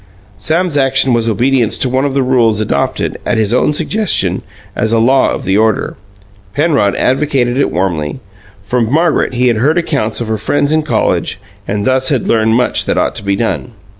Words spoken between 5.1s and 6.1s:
of the order.